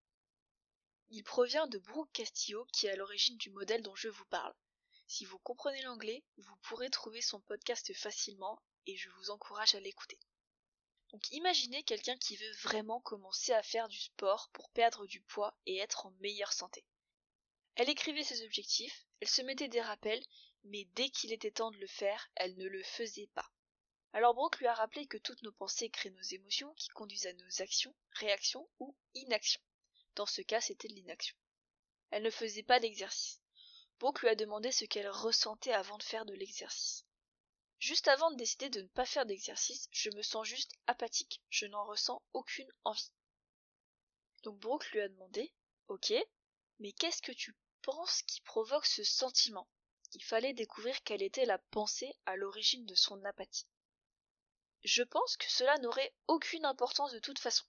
Il 1.10 1.22
provient 1.22 1.66
de 1.66 1.78
Brooke 1.78 2.12
Castillo 2.14 2.64
qui 2.72 2.86
est 2.86 2.92
à 2.92 2.96
l'origine 2.96 3.36
du 3.36 3.50
modèle 3.50 3.82
dont 3.82 3.94
je 3.94 4.08
vous 4.08 4.26
parle. 4.26 4.54
Si 5.06 5.26
vous 5.26 5.38
comprenez 5.38 5.82
l'anglais, 5.82 6.24
vous 6.38 6.56
pourrez 6.62 6.88
trouver 6.88 7.20
son 7.20 7.42
podcast 7.42 7.92
facilement 7.92 8.58
et 8.86 8.96
je 8.96 9.10
vous 9.10 9.28
encourage 9.28 9.74
à 9.74 9.80
l'écouter. 9.80 10.18
Donc 11.10 11.30
imaginez 11.30 11.82
quelqu'un 11.84 12.16
qui 12.18 12.36
veut 12.36 12.52
vraiment 12.62 13.00
commencer 13.00 13.52
à 13.52 13.62
faire 13.62 13.88
du 13.88 13.98
sport 13.98 14.50
pour 14.52 14.70
perdre 14.70 15.06
du 15.06 15.20
poids 15.20 15.56
et 15.66 15.78
être 15.78 16.06
en 16.06 16.10
meilleure 16.20 16.52
santé. 16.52 16.84
Elle 17.76 17.90
écrivait 17.90 18.24
ses 18.24 18.44
objectifs, 18.44 19.06
elle 19.20 19.28
se 19.28 19.42
mettait 19.42 19.68
des 19.68 19.80
rappels, 19.80 20.24
mais 20.64 20.84
dès 20.94 21.10
qu'il 21.10 21.32
était 21.32 21.50
temps 21.50 21.70
de 21.70 21.78
le 21.78 21.86
faire, 21.86 22.28
elle 22.34 22.56
ne 22.56 22.66
le 22.66 22.82
faisait 22.82 23.30
pas. 23.34 23.50
Alors 24.12 24.34
Brooke 24.34 24.58
lui 24.58 24.66
a 24.66 24.74
rappelé 24.74 25.06
que 25.06 25.18
toutes 25.18 25.42
nos 25.42 25.52
pensées 25.52 25.90
créent 25.90 26.10
nos 26.10 26.22
émotions 26.22 26.72
qui 26.74 26.88
conduisent 26.88 27.26
à 27.26 27.32
nos 27.34 27.62
actions, 27.62 27.94
réactions 28.12 28.68
ou 28.78 28.96
inactions. 29.14 29.60
Dans 30.14 30.26
ce 30.26 30.40
cas, 30.42 30.60
c'était 30.60 30.88
de 30.88 30.94
l'inaction. 30.94 31.36
Elle 32.10 32.22
ne 32.22 32.30
faisait 32.30 32.62
pas 32.62 32.80
d'exercice. 32.80 33.40
Brooke 33.98 34.22
lui 34.22 34.28
a 34.28 34.34
demandé 34.34 34.72
ce 34.72 34.84
qu'elle 34.84 35.08
ressentait 35.08 35.72
avant 35.72 35.98
de 35.98 36.02
faire 36.02 36.24
de 36.24 36.34
l'exercice. 36.34 37.05
Juste 37.78 38.08
avant 38.08 38.30
de 38.30 38.36
décider 38.36 38.70
de 38.70 38.80
ne 38.80 38.88
pas 38.88 39.04
faire 39.04 39.26
d'exercice, 39.26 39.88
je 39.92 40.10
me 40.10 40.22
sens 40.22 40.46
juste 40.46 40.72
apathique, 40.86 41.42
je 41.50 41.66
n'en 41.66 41.84
ressens 41.84 42.22
aucune 42.32 42.72
envie. 42.84 43.12
Donc 44.42 44.58
Brooke 44.58 44.90
lui 44.92 45.00
a 45.00 45.08
demandé 45.08 45.52
Ok, 45.88 46.12
mais 46.78 46.92
qu'est-ce 46.92 47.22
que 47.22 47.32
tu 47.32 47.54
penses 47.82 48.22
qui 48.22 48.40
provoque 48.40 48.86
ce 48.86 49.04
sentiment? 49.04 49.68
Il 50.14 50.24
fallait 50.24 50.54
découvrir 50.54 51.02
quelle 51.02 51.22
était 51.22 51.44
la 51.44 51.58
pensée 51.58 52.14
à 52.24 52.36
l'origine 52.36 52.86
de 52.86 52.94
son 52.94 53.22
apathie. 53.24 53.66
Je 54.82 55.02
pense 55.02 55.36
que 55.36 55.50
cela 55.50 55.76
n'aurait 55.78 56.14
aucune 56.28 56.64
importance 56.64 57.12
de 57.12 57.18
toute 57.18 57.38
façon. 57.38 57.64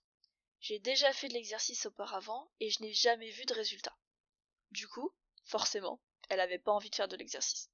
J'ai 0.60 0.78
déjà 0.78 1.12
fait 1.12 1.28
de 1.28 1.34
l'exercice 1.34 1.86
auparavant 1.86 2.50
et 2.60 2.70
je 2.70 2.82
n'ai 2.82 2.92
jamais 2.94 3.30
vu 3.30 3.44
de 3.44 3.54
résultat. 3.54 3.96
Du 4.70 4.88
coup, 4.88 5.12
forcément, 5.44 6.00
elle 6.28 6.38
n'avait 6.38 6.58
pas 6.58 6.72
envie 6.72 6.90
de 6.90 6.94
faire 6.94 7.08
de 7.08 7.16
l'exercice. 7.16 7.70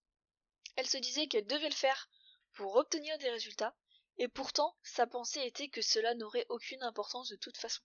Elle 0.76 0.88
se 0.88 0.96
disait 0.96 1.28
qu'elle 1.28 1.46
devait 1.46 1.68
le 1.68 1.74
faire 1.74 2.10
pour 2.54 2.76
obtenir 2.76 3.18
des 3.18 3.30
résultats, 3.30 3.76
et 4.18 4.28
pourtant 4.28 4.76
sa 4.82 5.06
pensée 5.06 5.40
était 5.40 5.68
que 5.68 5.82
cela 5.82 6.14
n'aurait 6.14 6.46
aucune 6.48 6.82
importance 6.82 7.28
de 7.28 7.36
toute 7.36 7.56
façon, 7.56 7.82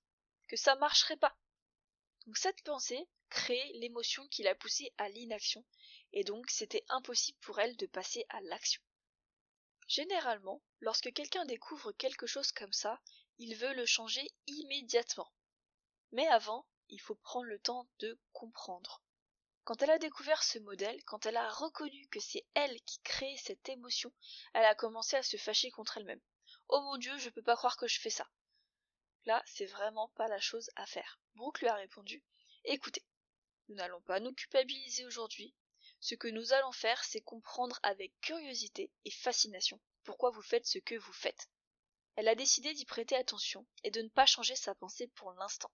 que 0.47 0.55
ça 0.55 0.75
marcherait 0.75 1.17
pas. 1.17 1.35
Donc 2.25 2.37
cette 2.37 2.61
pensée 2.63 3.07
créait 3.29 3.71
l'émotion 3.75 4.27
qui 4.27 4.43
la 4.43 4.55
poussait 4.55 4.93
à 4.97 5.09
l'inaction, 5.09 5.65
et 6.13 6.23
donc 6.23 6.49
c'était 6.49 6.85
impossible 6.89 7.37
pour 7.41 7.59
elle 7.59 7.75
de 7.77 7.87
passer 7.87 8.25
à 8.29 8.41
l'action. 8.41 8.81
Généralement, 9.87 10.61
lorsque 10.81 11.11
quelqu'un 11.13 11.45
découvre 11.45 11.91
quelque 11.93 12.27
chose 12.27 12.51
comme 12.51 12.73
ça, 12.73 12.99
il 13.39 13.55
veut 13.55 13.73
le 13.73 13.85
changer 13.85 14.27
immédiatement. 14.45 15.31
Mais 16.11 16.27
avant, 16.27 16.67
il 16.89 16.99
faut 16.99 17.15
prendre 17.15 17.45
le 17.45 17.59
temps 17.59 17.87
de 17.99 18.19
comprendre. 18.31 19.01
Quand 19.69 19.83
elle 19.83 19.91
a 19.91 19.99
découvert 19.99 20.41
ce 20.41 20.57
modèle, 20.57 20.99
quand 21.03 21.27
elle 21.27 21.37
a 21.37 21.47
reconnu 21.47 22.07
que 22.07 22.19
c'est 22.19 22.43
elle 22.55 22.81
qui 22.85 22.99
crée 23.01 23.37
cette 23.37 23.69
émotion, 23.69 24.11
elle 24.55 24.65
a 24.65 24.73
commencé 24.73 25.15
à 25.15 25.21
se 25.21 25.37
fâcher 25.37 25.69
contre 25.69 25.99
elle-même. 25.99 26.23
Oh 26.69 26.81
mon 26.81 26.97
dieu, 26.97 27.15
je 27.19 27.29
peux 27.29 27.43
pas 27.43 27.55
croire 27.55 27.77
que 27.77 27.85
je 27.85 27.99
fais 27.99 28.09
ça. 28.09 28.27
Là, 29.25 29.43
c'est 29.45 29.67
vraiment 29.67 30.09
pas 30.15 30.27
la 30.27 30.39
chose 30.39 30.71
à 30.75 30.87
faire. 30.87 31.19
Brooke 31.35 31.59
lui 31.59 31.67
a 31.67 31.75
répondu 31.75 32.23
Écoutez, 32.63 33.05
nous 33.67 33.75
n'allons 33.75 34.01
pas 34.01 34.19
nous 34.19 34.33
culpabiliser 34.33 35.05
aujourd'hui. 35.05 35.53
Ce 35.99 36.15
que 36.15 36.29
nous 36.29 36.51
allons 36.51 36.71
faire, 36.71 37.03
c'est 37.03 37.21
comprendre 37.21 37.79
avec 37.83 38.19
curiosité 38.21 38.91
et 39.05 39.11
fascination 39.11 39.79
pourquoi 40.03 40.31
vous 40.31 40.41
faites 40.41 40.65
ce 40.65 40.79
que 40.79 40.95
vous 40.95 41.13
faites. 41.13 41.47
Elle 42.15 42.27
a 42.27 42.33
décidé 42.33 42.73
d'y 42.73 42.85
prêter 42.85 43.15
attention 43.15 43.67
et 43.83 43.91
de 43.91 44.01
ne 44.01 44.09
pas 44.09 44.25
changer 44.25 44.55
sa 44.55 44.73
pensée 44.73 45.09
pour 45.09 45.31
l'instant. 45.33 45.69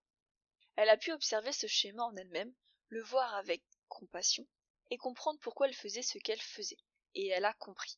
Elle 0.75 0.89
a 0.89 0.97
pu 0.97 1.13
observer 1.13 1.53
ce 1.53 1.67
schéma 1.67 2.03
en 2.03 2.15
elle-même, 2.17 2.53
le 2.89 3.01
voir 3.01 3.33
avec 3.35 3.63
compassion, 3.87 4.47
et 4.89 4.97
comprendre 4.97 5.39
pourquoi 5.39 5.67
elle 5.67 5.75
faisait 5.75 6.01
ce 6.01 6.17
qu'elle 6.17 6.41
faisait. 6.41 6.77
Et 7.13 7.27
elle 7.27 7.45
a 7.45 7.53
compris. 7.53 7.97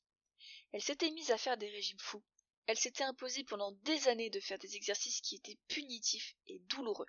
Elle 0.72 0.82
s'était 0.82 1.12
mise 1.12 1.32
à 1.32 1.38
faire 1.38 1.58
des 1.58 1.70
régimes 1.70 2.00
fous. 2.00 2.24
Elle 2.66 2.78
s'était 2.78 3.04
imposée 3.04 3.44
pendant 3.44 3.72
des 3.72 4.08
années 4.08 4.30
de 4.30 4.40
faire 4.40 4.60
des 4.60 4.76
exercices 4.76 5.22
qui 5.22 5.36
étaient 5.36 5.58
punitifs 5.68 6.36
et 6.48 6.60
douloureux. 6.60 7.08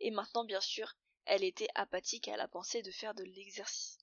Et 0.00 0.10
maintenant, 0.10 0.44
bien 0.44 0.60
sûr, 0.60 0.94
elle 1.26 1.44
était 1.44 1.68
apathique 1.74 2.28
à 2.28 2.36
la 2.36 2.48
pensée 2.48 2.82
de 2.82 2.90
faire 2.90 3.14
de 3.14 3.24
l'exercice. 3.24 3.98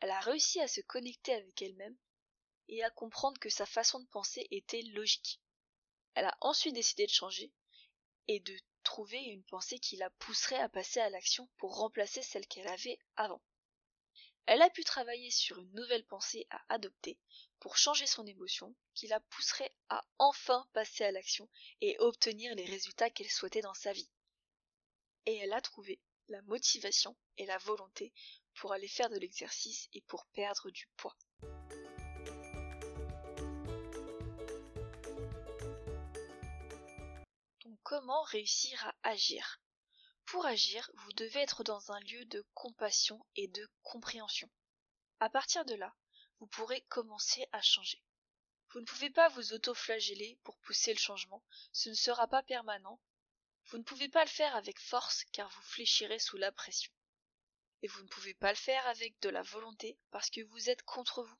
Elle 0.00 0.10
a 0.10 0.20
réussi 0.20 0.60
à 0.60 0.68
se 0.68 0.80
connecter 0.80 1.32
avec 1.32 1.60
elle-même 1.62 1.96
et 2.68 2.82
à 2.82 2.90
comprendre 2.90 3.38
que 3.38 3.50
sa 3.50 3.66
façon 3.66 4.00
de 4.00 4.08
penser 4.08 4.46
était 4.50 4.82
logique. 4.82 5.40
Elle 6.14 6.26
a 6.26 6.36
ensuite 6.40 6.74
décidé 6.74 7.06
de 7.06 7.10
changer 7.10 7.52
et 8.28 8.40
de 8.40 8.56
trouver 8.84 9.18
une 9.18 9.42
pensée 9.42 9.80
qui 9.80 9.96
la 9.96 10.10
pousserait 10.10 10.60
à 10.60 10.68
passer 10.68 11.00
à 11.00 11.10
l'action 11.10 11.48
pour 11.56 11.76
remplacer 11.76 12.22
celle 12.22 12.46
qu'elle 12.46 12.68
avait 12.68 12.98
avant. 13.16 13.42
Elle 14.46 14.62
a 14.62 14.70
pu 14.70 14.84
travailler 14.84 15.30
sur 15.30 15.58
une 15.58 15.72
nouvelle 15.72 16.04
pensée 16.04 16.46
à 16.50 16.62
adopter 16.68 17.18
pour 17.60 17.78
changer 17.78 18.06
son 18.06 18.26
émotion 18.26 18.74
qui 18.94 19.06
la 19.06 19.18
pousserait 19.20 19.74
à 19.88 20.06
enfin 20.18 20.68
passer 20.74 21.02
à 21.04 21.12
l'action 21.12 21.48
et 21.80 21.96
obtenir 21.98 22.54
les 22.54 22.66
résultats 22.66 23.08
qu'elle 23.08 23.30
souhaitait 23.30 23.62
dans 23.62 23.74
sa 23.74 23.92
vie. 23.92 24.10
Et 25.24 25.34
elle 25.36 25.54
a 25.54 25.62
trouvé 25.62 25.98
la 26.28 26.42
motivation 26.42 27.16
et 27.38 27.46
la 27.46 27.58
volonté 27.58 28.12
pour 28.56 28.72
aller 28.72 28.88
faire 28.88 29.08
de 29.08 29.18
l'exercice 29.18 29.88
et 29.94 30.02
pour 30.02 30.26
perdre 30.26 30.70
du 30.70 30.86
poids. 30.96 31.16
Comment 37.96 38.22
réussir 38.22 38.84
à 38.88 39.10
agir 39.10 39.62
Pour 40.24 40.46
agir, 40.46 40.90
vous 40.94 41.12
devez 41.12 41.38
être 41.38 41.62
dans 41.62 41.92
un 41.92 42.00
lieu 42.00 42.24
de 42.24 42.44
compassion 42.52 43.24
et 43.36 43.46
de 43.46 43.70
compréhension. 43.82 44.50
À 45.20 45.30
partir 45.30 45.64
de 45.64 45.76
là, 45.76 45.94
vous 46.40 46.48
pourrez 46.48 46.80
commencer 46.88 47.46
à 47.52 47.62
changer. 47.62 48.02
Vous 48.70 48.80
ne 48.80 48.84
pouvez 48.84 49.10
pas 49.10 49.28
vous 49.28 49.52
auto-flageller 49.52 50.40
pour 50.42 50.58
pousser 50.58 50.92
le 50.92 50.98
changement, 50.98 51.44
ce 51.70 51.88
ne 51.88 51.94
sera 51.94 52.26
pas 52.26 52.42
permanent. 52.42 53.00
Vous 53.66 53.78
ne 53.78 53.84
pouvez 53.84 54.08
pas 54.08 54.24
le 54.24 54.30
faire 54.30 54.56
avec 54.56 54.80
force 54.80 55.22
car 55.30 55.48
vous 55.48 55.62
fléchirez 55.62 56.18
sous 56.18 56.36
la 56.36 56.50
pression. 56.50 56.92
Et 57.82 57.86
vous 57.86 58.02
ne 58.02 58.08
pouvez 58.08 58.34
pas 58.34 58.50
le 58.50 58.58
faire 58.58 58.84
avec 58.88 59.20
de 59.20 59.28
la 59.28 59.42
volonté 59.42 60.00
parce 60.10 60.30
que 60.30 60.40
vous 60.40 60.68
êtes 60.68 60.82
contre 60.82 61.22
vous. 61.22 61.36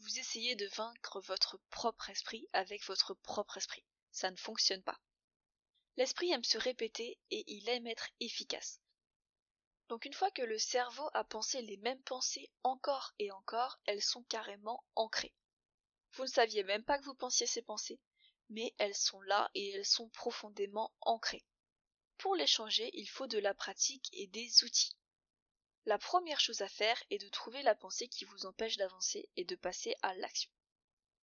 Vous 0.00 0.18
essayez 0.18 0.56
de 0.56 0.68
vaincre 0.74 1.22
votre 1.22 1.58
propre 1.70 2.10
esprit 2.10 2.46
avec 2.52 2.84
votre 2.84 3.14
propre 3.14 3.56
esprit. 3.56 3.86
Ça 4.10 4.30
ne 4.30 4.36
fonctionne 4.36 4.82
pas. 4.82 5.00
L'esprit 5.96 6.30
aime 6.32 6.44
se 6.44 6.58
répéter 6.58 7.18
et 7.30 7.44
il 7.46 7.68
aime 7.68 7.86
être 7.86 8.08
efficace. 8.20 8.80
Donc 9.88 10.04
une 10.04 10.12
fois 10.12 10.30
que 10.30 10.42
le 10.42 10.58
cerveau 10.58 11.08
a 11.14 11.24
pensé 11.24 11.62
les 11.62 11.76
mêmes 11.76 12.02
pensées 12.02 12.50
encore 12.64 13.14
et 13.18 13.30
encore, 13.30 13.78
elles 13.86 14.02
sont 14.02 14.24
carrément 14.24 14.84
ancrées. 14.94 15.34
Vous 16.12 16.24
ne 16.24 16.28
saviez 16.28 16.64
même 16.64 16.84
pas 16.84 16.98
que 16.98 17.04
vous 17.04 17.14
pensiez 17.14 17.46
ces 17.46 17.62
pensées, 17.62 18.00
mais 18.48 18.74
elles 18.78 18.94
sont 18.94 19.20
là 19.22 19.50
et 19.54 19.70
elles 19.70 19.86
sont 19.86 20.08
profondément 20.08 20.92
ancrées. 21.00 21.44
Pour 22.18 22.34
les 22.34 22.46
changer, 22.46 22.90
il 22.94 23.08
faut 23.08 23.26
de 23.26 23.38
la 23.38 23.54
pratique 23.54 24.08
et 24.12 24.26
des 24.26 24.64
outils. 24.64 24.96
La 25.84 25.98
première 25.98 26.40
chose 26.40 26.62
à 26.62 26.68
faire 26.68 27.00
est 27.10 27.18
de 27.18 27.28
trouver 27.28 27.62
la 27.62 27.74
pensée 27.74 28.08
qui 28.08 28.24
vous 28.24 28.46
empêche 28.46 28.76
d'avancer 28.76 29.28
et 29.36 29.44
de 29.44 29.54
passer 29.54 29.94
à 30.02 30.14
l'action. 30.14 30.50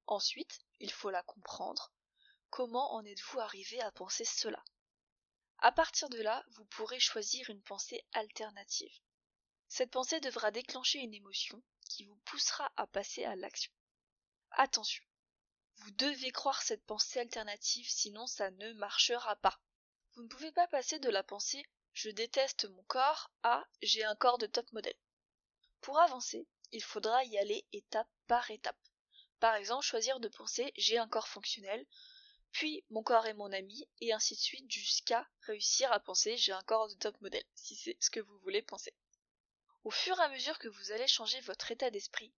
Ensuite, 0.08 0.60
il 0.80 0.92
faut 0.92 1.10
la 1.10 1.24
comprendre, 1.24 1.92
Comment 2.56 2.94
en 2.94 3.04
êtes-vous 3.04 3.40
arrivé 3.40 3.82
à 3.82 3.92
penser 3.92 4.26
cela? 4.26 4.64
À 5.58 5.72
partir 5.72 6.08
de 6.10 6.22
là, 6.22 6.46
vous 6.52 6.66
pourrez 6.66 7.00
choisir 7.00 7.50
une 7.50 7.64
pensée 7.64 8.06
alternative. 8.12 8.94
Cette 9.70 9.90
pensée 9.90 10.20
devra 10.20 10.52
déclencher 10.52 11.00
une 11.00 11.16
émotion 11.16 11.64
qui 11.90 12.06
vous 12.06 12.20
poussera 12.26 12.72
à 12.76 12.86
passer 12.86 13.26
à 13.26 13.36
l'action. 13.36 13.74
Attention, 14.52 15.04
vous 15.78 15.90
devez 15.94 16.32
croire 16.32 16.62
cette 16.62 16.86
pensée 16.86 17.20
alternative 17.20 17.90
sinon 17.90 18.28
ça 18.28 18.52
ne 18.52 18.74
marchera 18.74 19.36
pas. 19.38 19.60
Vous 20.14 20.22
ne 20.22 20.28
pouvez 20.28 20.52
pas 20.52 20.68
passer 20.68 21.00
de 21.00 21.10
la 21.10 21.24
pensée 21.24 21.66
je 21.94 22.12
déteste 22.12 22.70
mon 22.70 22.84
corps 22.84 23.32
à 23.42 23.66
j'ai 23.82 24.04
un 24.04 24.16
corps 24.16 24.38
de 24.38 24.46
top 24.46 24.72
modèle. 24.74 25.00
Pour 25.82 26.00
avancer, 26.00 26.48
il 26.72 26.84
faudra 26.84 27.24
y 27.24 27.36
aller 27.40 27.66
étape 27.74 28.12
par 28.28 28.52
étape. 28.52 28.78
Par 29.40 29.56
exemple, 29.56 29.84
choisir 29.84 30.20
de 30.20 30.28
penser 30.28 30.72
j'ai 30.78 31.00
un 31.00 31.08
corps 31.08 31.28
fonctionnel 31.28 31.84
puis 32.54 32.86
mon 32.92 33.02
corps 33.02 33.26
est 33.26 33.34
mon 33.34 33.52
ami, 33.52 33.90
et 34.00 34.14
ainsi 34.14 34.36
de 34.36 34.40
suite 34.40 34.72
jusqu'à 34.72 35.28
réussir 35.42 35.92
à 35.92 36.00
penser 36.00 36.38
j'ai 36.38 36.52
un 36.52 36.62
corps 36.62 36.88
de 36.88 36.94
top 36.94 37.20
modèle, 37.20 37.44
si 37.56 37.76
c'est 37.76 37.98
ce 38.00 38.12
que 38.12 38.20
vous 38.20 38.38
voulez 38.40 38.62
penser. 38.62 38.94
Au 39.84 39.90
fur 39.90 40.18
et 40.20 40.24
à 40.24 40.30
mesure 40.30 40.60
que 40.60 40.68
vous 40.68 40.92
allez 40.92 41.08
changer 41.08 41.42
votre 41.42 41.72
état 41.72 41.90
d'esprit, 41.90 42.32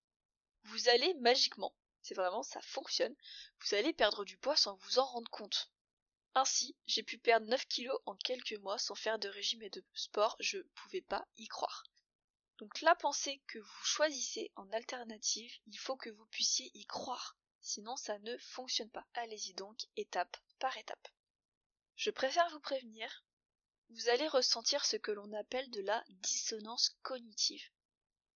vous 0.63 0.87
allez 0.87 1.13
magiquement, 1.15 1.75
c'est 2.01 2.15
vraiment 2.15 2.43
ça 2.43 2.61
fonctionne, 2.61 3.13
vous 3.59 3.75
allez 3.75 3.91
perdre 3.91 4.23
du 4.23 4.37
poids 4.37 4.55
sans 4.55 4.75
vous 4.77 4.99
en 4.99 5.05
rendre 5.05 5.29
compte. 5.29 5.69
Ainsi, 6.33 6.77
j'ai 6.87 7.03
pu 7.03 7.17
perdre 7.17 7.47
9 7.47 7.67
kilos 7.67 7.99
en 8.05 8.15
quelques 8.15 8.59
mois 8.59 8.77
sans 8.77 8.95
faire 8.95 9.19
de 9.19 9.27
régime 9.27 9.63
et 9.63 9.69
de 9.69 9.83
sport, 9.93 10.37
je 10.39 10.59
pouvais 10.59 11.01
pas 11.01 11.27
y 11.35 11.47
croire. 11.49 11.83
Donc 12.59 12.79
la 12.79 12.95
pensée 12.95 13.43
que 13.47 13.59
vous 13.59 13.83
choisissez 13.83 14.53
en 14.55 14.71
alternative, 14.71 15.53
il 15.67 15.77
faut 15.77 15.97
que 15.97 16.09
vous 16.09 16.25
puissiez 16.27 16.71
y 16.73 16.85
croire 16.85 17.37
sinon 17.65 17.95
ça 17.95 18.19
ne 18.19 18.37
fonctionne 18.37 18.91
pas. 18.91 19.07
Allez-y 19.15 19.55
donc 19.55 19.87
étape 19.97 20.37
par 20.59 20.77
étape. 20.77 21.07
Je 21.95 22.11
préfère 22.11 22.47
vous 22.51 22.59
prévenir, 22.59 23.25
vous 23.89 24.07
allez 24.09 24.27
ressentir 24.27 24.85
ce 24.85 24.97
que 24.97 25.11
l'on 25.11 25.33
appelle 25.33 25.69
de 25.71 25.81
la 25.81 26.03
dissonance 26.09 26.95
cognitive. 27.01 27.67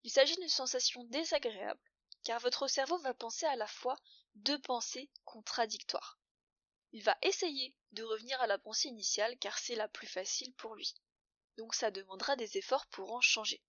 Il 0.04 0.10
s'agit 0.10 0.36
d'une 0.38 0.50
sensation 0.50 1.04
désagréable, 1.06 1.80
car 2.24 2.40
votre 2.40 2.68
cerveau 2.68 2.98
va 2.98 3.14
penser 3.14 3.46
à 3.46 3.56
la 3.56 3.68
fois 3.68 3.98
deux 4.34 4.60
pensées 4.62 5.12
contradictoires. 5.26 6.20
Il 6.92 7.04
va 7.04 7.16
essayer 7.22 7.76
de 7.92 8.02
revenir 8.02 8.42
à 8.42 8.48
la 8.48 8.58
pensée 8.58 8.88
initiale 8.88 9.38
car 9.38 9.60
c'est 9.60 9.76
la 9.76 9.88
plus 9.88 10.08
facile 10.08 10.56
pour 10.56 10.74
lui. 10.74 10.96
Donc 11.58 11.76
ça 11.76 11.92
demandera 11.92 12.36
des 12.36 12.58
efforts 12.58 12.88
pour 12.88 13.14
en 13.14 13.22
changer. 13.22 13.62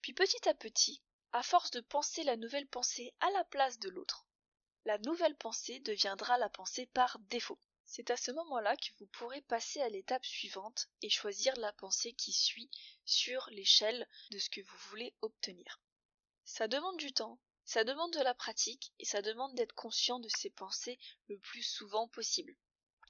Puis 0.00 0.14
petit 0.14 0.48
à 0.48 0.54
petit, 0.54 1.02
à 1.32 1.42
force 1.42 1.72
de 1.72 1.80
penser 1.80 2.22
la 2.24 2.36
nouvelle 2.36 2.68
pensée 2.68 3.14
à 3.20 3.30
la 3.32 3.44
place 3.44 3.78
de 3.78 3.90
l'autre, 3.90 4.27
la 4.88 4.96
nouvelle 4.96 5.36
pensée 5.36 5.80
deviendra 5.80 6.38
la 6.38 6.48
pensée 6.48 6.86
par 6.86 7.18
défaut. 7.28 7.58
C'est 7.84 8.10
à 8.10 8.16
ce 8.16 8.30
moment-là 8.30 8.74
que 8.74 8.88
vous 8.98 9.06
pourrez 9.08 9.42
passer 9.42 9.82
à 9.82 9.90
l'étape 9.90 10.24
suivante 10.24 10.88
et 11.02 11.10
choisir 11.10 11.54
la 11.56 11.74
pensée 11.74 12.14
qui 12.14 12.32
suit 12.32 12.70
sur 13.04 13.46
l'échelle 13.50 14.08
de 14.30 14.38
ce 14.38 14.48
que 14.48 14.62
vous 14.62 14.78
voulez 14.88 15.14
obtenir. 15.20 15.82
Ça 16.46 16.68
demande 16.68 16.96
du 16.96 17.12
temps, 17.12 17.38
ça 17.66 17.84
demande 17.84 18.14
de 18.14 18.22
la 18.22 18.32
pratique 18.32 18.94
et 18.98 19.04
ça 19.04 19.20
demande 19.20 19.54
d'être 19.56 19.74
conscient 19.74 20.20
de 20.20 20.30
ses 20.30 20.48
pensées 20.48 20.98
le 21.28 21.38
plus 21.38 21.62
souvent 21.62 22.08
possible. 22.08 22.56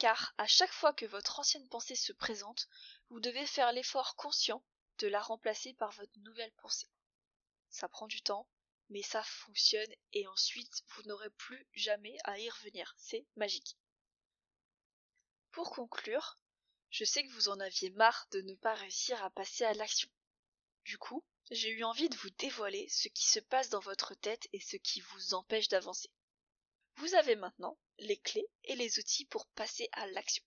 Car 0.01 0.35
à 0.37 0.49
chaque 0.49 0.73
fois 0.73 0.93
que 0.93 1.07
votre 1.07 1.39
ancienne 1.39 1.69
pensée 1.69 1.95
se 1.95 2.13
présente, 2.13 2.67
vous 3.09 3.21
devez 3.21 3.47
faire 3.47 3.71
l'effort 3.71 4.17
conscient 4.17 4.65
de 4.99 5.07
la 5.07 5.21
remplacer 5.21 5.75
par 5.75 5.93
votre 5.93 6.19
nouvelle 6.25 6.53
pensée. 6.55 6.91
Ça 7.71 7.89
prend 7.89 8.09
du 8.09 8.21
temps, 8.21 8.49
mais 8.91 9.03
ça 9.03 9.23
fonctionne 9.23 9.93
et 10.13 10.27
ensuite 10.29 10.83
vous 10.89 11.03
n'aurez 11.03 11.31
plus 11.31 11.67
jamais 11.75 12.17
à 12.25 12.39
y 12.39 12.49
revenir. 12.49 12.95
C'est 12.97 13.27
magique. 13.37 13.77
Pour 15.51 15.71
conclure, 15.71 16.39
je 16.91 17.05
sais 17.05 17.25
que 17.25 17.33
vous 17.33 17.49
en 17.49 17.61
aviez 17.61 17.91
marre 17.91 18.27
de 18.31 18.41
ne 18.41 18.55
pas 18.55 18.75
réussir 18.75 19.23
à 19.23 19.31
passer 19.31 19.65
à 19.65 19.75
l'action. 19.75 20.09
Du 20.85 20.99
coup, 20.99 21.25
j'ai 21.51 21.71
eu 21.71 21.85
envie 21.85 22.09
de 22.09 22.17
vous 22.17 22.31
dévoiler 22.31 22.89
ce 22.89 23.09
qui 23.09 23.27
se 23.27 23.41
passe 23.41 23.71
dans 23.71 23.81
votre 23.81 24.15
tête 24.15 24.49
et 24.53 24.61
ce 24.61 24.77
qui 24.77 25.01
vous 25.01 25.35
empêche 25.35 25.69
d'avancer. 25.69 26.11
Vous 26.97 27.15
avez 27.15 27.37
maintenant 27.37 27.79
les 27.99 28.19
clés 28.19 28.49
et 28.65 28.75
les 28.75 28.99
outils 28.99 29.27
pour 29.27 29.47
passer 29.49 29.89
à 29.93 30.07
l'action. 30.09 30.45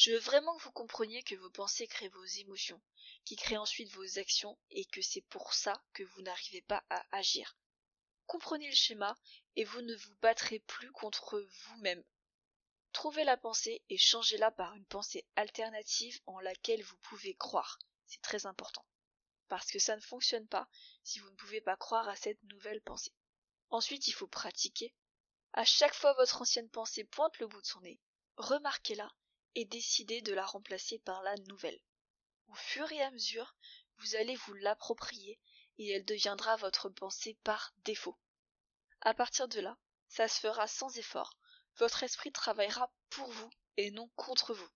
Je 0.00 0.12
veux 0.12 0.18
vraiment 0.18 0.56
que 0.56 0.62
vous 0.62 0.72
compreniez 0.72 1.22
que 1.22 1.34
vos 1.34 1.50
pensées 1.50 1.86
créent 1.86 2.08
vos 2.08 2.24
émotions, 2.24 2.80
qui 3.26 3.36
créent 3.36 3.58
ensuite 3.58 3.92
vos 3.92 4.18
actions 4.18 4.58
et 4.70 4.86
que 4.86 5.02
c'est 5.02 5.20
pour 5.20 5.52
ça 5.52 5.84
que 5.92 6.02
vous 6.02 6.22
n'arrivez 6.22 6.62
pas 6.62 6.82
à 6.88 7.04
agir. 7.12 7.54
Comprenez 8.24 8.70
le 8.70 8.74
schéma 8.74 9.14
et 9.56 9.64
vous 9.64 9.82
ne 9.82 9.94
vous 9.94 10.14
battrez 10.22 10.58
plus 10.60 10.90
contre 10.92 11.46
vous-même. 11.66 12.02
Trouvez 12.92 13.24
la 13.24 13.36
pensée 13.36 13.82
et 13.90 13.98
changez-la 13.98 14.50
par 14.50 14.74
une 14.74 14.86
pensée 14.86 15.26
alternative 15.36 16.18
en 16.24 16.40
laquelle 16.40 16.82
vous 16.82 16.96
pouvez 17.02 17.34
croire. 17.34 17.78
C'est 18.06 18.22
très 18.22 18.46
important. 18.46 18.86
Parce 19.48 19.70
que 19.70 19.78
ça 19.78 19.96
ne 19.96 20.00
fonctionne 20.00 20.48
pas 20.48 20.70
si 21.04 21.18
vous 21.18 21.28
ne 21.28 21.36
pouvez 21.36 21.60
pas 21.60 21.76
croire 21.76 22.08
à 22.08 22.16
cette 22.16 22.42
nouvelle 22.44 22.80
pensée. 22.80 23.12
Ensuite, 23.68 24.08
il 24.08 24.12
faut 24.12 24.28
pratiquer. 24.28 24.94
À 25.52 25.66
chaque 25.66 25.94
fois 25.94 26.14
votre 26.14 26.40
ancienne 26.40 26.70
pensée 26.70 27.04
pointe 27.04 27.38
le 27.38 27.48
bout 27.48 27.60
de 27.60 27.66
son 27.66 27.82
nez, 27.82 28.00
remarquez-la 28.38 29.12
et 29.54 29.64
décidez 29.64 30.22
de 30.22 30.32
la 30.32 30.44
remplacer 30.44 30.98
par 30.98 31.22
la 31.22 31.34
nouvelle. 31.48 31.80
Au 32.48 32.54
fur 32.54 32.90
et 32.92 33.02
à 33.02 33.10
mesure, 33.10 33.54
vous 33.98 34.16
allez 34.16 34.36
vous 34.36 34.54
l'approprier 34.54 35.38
et 35.78 35.90
elle 35.90 36.04
deviendra 36.04 36.56
votre 36.56 36.88
pensée 36.88 37.38
par 37.44 37.72
défaut. 37.84 38.18
À 39.00 39.14
partir 39.14 39.48
de 39.48 39.60
là, 39.60 39.78
ça 40.08 40.28
se 40.28 40.40
fera 40.40 40.66
sans 40.66 40.96
effort. 40.98 41.38
Votre 41.76 42.02
esprit 42.02 42.32
travaillera 42.32 42.92
pour 43.08 43.30
vous 43.30 43.50
et 43.76 43.90
non 43.90 44.08
contre 44.16 44.52
vous. 44.52 44.68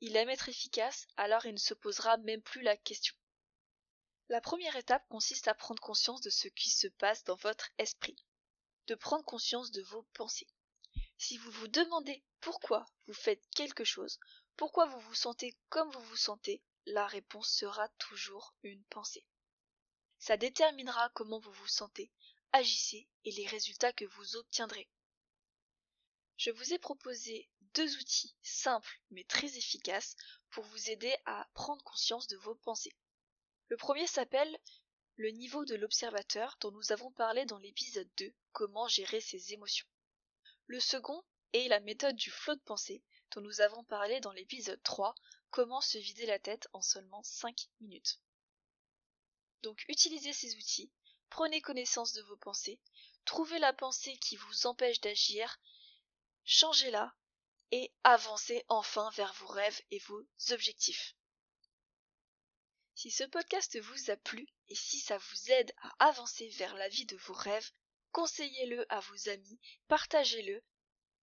Il 0.00 0.16
aime 0.16 0.30
être 0.30 0.48
efficace, 0.48 1.06
alors 1.16 1.46
il 1.46 1.52
ne 1.52 1.58
se 1.58 1.74
posera 1.74 2.16
même 2.18 2.42
plus 2.42 2.62
la 2.62 2.76
question. 2.76 3.14
La 4.28 4.40
première 4.40 4.76
étape 4.76 5.06
consiste 5.08 5.48
à 5.48 5.54
prendre 5.54 5.82
conscience 5.82 6.22
de 6.22 6.30
ce 6.30 6.48
qui 6.48 6.70
se 6.70 6.88
passe 6.88 7.24
dans 7.24 7.36
votre 7.36 7.68
esprit, 7.78 8.16
de 8.86 8.94
prendre 8.94 9.24
conscience 9.24 9.70
de 9.70 9.82
vos 9.82 10.02
pensées. 10.14 10.48
Si 11.24 11.38
vous 11.38 11.52
vous 11.52 11.68
demandez 11.68 12.20
pourquoi 12.40 12.84
vous 13.06 13.14
faites 13.14 13.48
quelque 13.54 13.84
chose, 13.84 14.18
pourquoi 14.56 14.86
vous 14.86 14.98
vous 14.98 15.14
sentez 15.14 15.56
comme 15.68 15.88
vous 15.92 16.02
vous 16.02 16.16
sentez, 16.16 16.64
la 16.84 17.06
réponse 17.06 17.48
sera 17.48 17.88
toujours 17.90 18.56
une 18.64 18.82
pensée. 18.86 19.24
Ça 20.18 20.36
déterminera 20.36 21.10
comment 21.10 21.38
vous 21.38 21.52
vous 21.52 21.68
sentez, 21.68 22.10
agissez 22.50 23.08
et 23.24 23.30
les 23.30 23.46
résultats 23.46 23.92
que 23.92 24.04
vous 24.04 24.34
obtiendrez. 24.34 24.90
Je 26.38 26.50
vous 26.50 26.74
ai 26.74 26.80
proposé 26.80 27.48
deux 27.72 27.96
outils 27.98 28.34
simples 28.42 29.00
mais 29.12 29.22
très 29.22 29.56
efficaces 29.56 30.16
pour 30.50 30.64
vous 30.64 30.90
aider 30.90 31.14
à 31.24 31.48
prendre 31.54 31.84
conscience 31.84 32.26
de 32.26 32.36
vos 32.38 32.56
pensées. 32.56 32.96
Le 33.68 33.76
premier 33.76 34.08
s'appelle 34.08 34.58
le 35.14 35.30
niveau 35.30 35.64
de 35.66 35.76
l'observateur 35.76 36.56
dont 36.60 36.72
nous 36.72 36.90
avons 36.90 37.12
parlé 37.12 37.46
dans 37.46 37.58
l'épisode 37.58 38.10
2, 38.16 38.34
comment 38.50 38.88
gérer 38.88 39.20
ses 39.20 39.52
émotions. 39.52 39.86
Le 40.66 40.80
second 40.80 41.22
est 41.52 41.68
la 41.68 41.80
méthode 41.80 42.16
du 42.16 42.30
flot 42.30 42.54
de 42.54 42.60
pensée 42.60 43.02
dont 43.32 43.40
nous 43.40 43.60
avons 43.60 43.84
parlé 43.84 44.20
dans 44.20 44.32
l'épisode 44.32 44.82
3, 44.82 45.14
Comment 45.52 45.82
se 45.82 45.98
vider 45.98 46.24
la 46.24 46.38
tête 46.38 46.66
en 46.72 46.80
seulement 46.80 47.22
5 47.22 47.68
minutes. 47.80 48.22
Donc 49.60 49.84
utilisez 49.86 50.32
ces 50.32 50.56
outils, 50.56 50.90
prenez 51.28 51.60
connaissance 51.60 52.14
de 52.14 52.22
vos 52.22 52.38
pensées, 52.38 52.80
trouvez 53.26 53.58
la 53.58 53.74
pensée 53.74 54.16
qui 54.16 54.36
vous 54.36 54.66
empêche 54.66 55.02
d'agir, 55.02 55.60
changez-la 56.44 57.14
et 57.70 57.92
avancez 58.02 58.64
enfin 58.68 59.10
vers 59.10 59.34
vos 59.34 59.46
rêves 59.46 59.82
et 59.90 59.98
vos 59.98 60.26
objectifs. 60.52 61.14
Si 62.94 63.10
ce 63.10 63.24
podcast 63.24 63.78
vous 63.78 64.10
a 64.10 64.16
plu 64.16 64.48
et 64.68 64.74
si 64.74 65.00
ça 65.00 65.18
vous 65.18 65.50
aide 65.50 65.74
à 65.82 66.08
avancer 66.08 66.48
vers 66.48 66.74
la 66.76 66.88
vie 66.88 67.04
de 67.04 67.16
vos 67.16 67.34
rêves, 67.34 67.72
conseillez-le 68.12 68.84
à 68.90 69.00
vos 69.00 69.28
amis, 69.28 69.58
partagez-le 69.88 70.62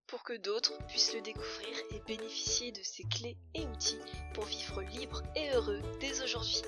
pour 0.08 0.23
que 0.23 0.34
d'autres 0.34 0.75
puissent 0.88 1.13
le 1.13 1.21
découvrir 1.21 1.78
et 1.91 1.99
bénéficier 2.02 2.71
de 2.71 2.82
ces 2.82 3.04
clés 3.04 3.38
et 3.54 3.65
outils 3.65 3.99
pour 4.34 4.45
vivre 4.45 4.82
libre 4.82 5.21
et 5.36 5.52
heureux 5.52 5.82
dès 5.99 6.21
aujourd'hui. 6.23 6.62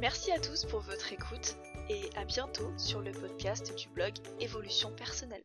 Merci 0.00 0.30
à 0.32 0.38
tous 0.38 0.64
pour 0.66 0.80
votre 0.80 1.12
écoute 1.12 1.56
et 1.88 2.08
à 2.16 2.24
bientôt 2.24 2.72
sur 2.78 3.00
le 3.00 3.12
podcast 3.12 3.74
du 3.76 3.88
blog 3.88 4.14
Évolution 4.38 4.94
personnelle. 4.94 5.44